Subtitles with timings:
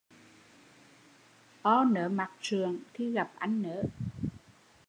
[1.63, 3.83] O nớ mặt sượng khi gặp anh nớ